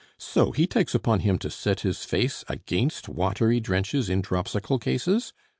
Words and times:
So 0.17 0.49
he 0.51 0.65
takes 0.65 0.95
upon 0.95 1.19
him 1.19 1.37
to 1.37 1.51
set 1.51 1.81
his 1.81 2.03
face 2.05 2.43
against 2.49 3.07
watery 3.07 3.59
drenches 3.59 4.09
in 4.09 4.21
dropsical 4.23 4.79
cases? 4.79 5.31